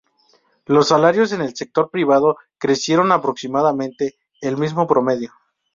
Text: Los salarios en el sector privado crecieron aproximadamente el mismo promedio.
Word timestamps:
Los 0.65 0.87
salarios 0.87 1.31
en 1.31 1.41
el 1.41 1.55
sector 1.55 1.91
privado 1.91 2.37
crecieron 2.57 3.11
aproximadamente 3.11 4.15
el 4.41 4.57
mismo 4.57 4.87
promedio. 4.87 5.31